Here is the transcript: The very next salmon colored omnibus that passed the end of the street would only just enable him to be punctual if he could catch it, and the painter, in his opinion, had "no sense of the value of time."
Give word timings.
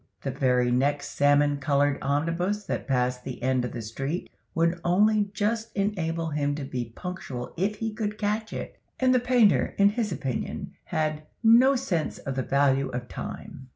The 0.23 0.31
very 0.31 0.71
next 0.71 1.09
salmon 1.11 1.57
colored 1.57 1.99
omnibus 2.01 2.65
that 2.65 2.87
passed 2.87 3.23
the 3.23 3.39
end 3.43 3.63
of 3.63 3.71
the 3.71 3.83
street 3.83 4.31
would 4.55 4.81
only 4.83 5.29
just 5.31 5.71
enable 5.77 6.31
him 6.31 6.55
to 6.55 6.63
be 6.63 6.91
punctual 6.95 7.53
if 7.55 7.75
he 7.75 7.93
could 7.93 8.17
catch 8.17 8.51
it, 8.51 8.79
and 8.99 9.13
the 9.13 9.19
painter, 9.19 9.75
in 9.77 9.89
his 9.89 10.11
opinion, 10.11 10.71
had 10.85 11.27
"no 11.43 11.75
sense 11.75 12.17
of 12.17 12.33
the 12.35 12.41
value 12.41 12.89
of 12.89 13.09
time." 13.09 13.67